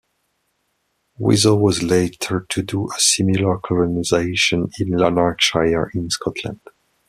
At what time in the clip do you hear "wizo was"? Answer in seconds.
1.19-1.83